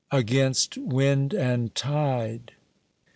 AGAINST 0.11 0.79
WIND 0.79 1.31
AND 1.35 1.75
TIDE. 1.75 2.53